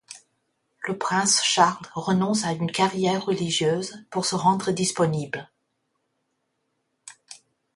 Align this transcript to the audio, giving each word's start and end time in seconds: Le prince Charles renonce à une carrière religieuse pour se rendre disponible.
Le 0.87 0.97
prince 0.97 1.43
Charles 1.43 1.85
renonce 1.93 2.43
à 2.43 2.53
une 2.53 2.71
carrière 2.71 3.23
religieuse 3.23 4.03
pour 4.09 4.25
se 4.25 4.33
rendre 4.33 4.71
disponible. 4.71 5.51